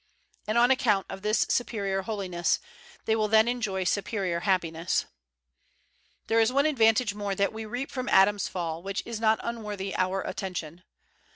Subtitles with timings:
[0.47, 2.57] And on account of this superior holi ness
[3.05, 5.05] they will then enjoy superior happiness.
[6.25, 9.95] There is one advantage more that we reap from Adam's fall, which is not unworthy
[9.95, 10.81] our attention.